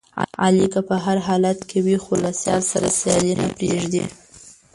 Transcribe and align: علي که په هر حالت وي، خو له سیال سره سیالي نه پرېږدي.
علي 0.43 0.67
که 0.73 0.81
په 0.87 0.95
هر 1.05 1.17
حالت 1.27 1.57
وي، 1.85 1.97
خو 2.03 2.13
له 2.23 2.31
سیال 2.41 2.61
سره 2.71 2.87
سیالي 2.99 3.33
نه 3.41 3.47
پرېږدي. 3.57 4.03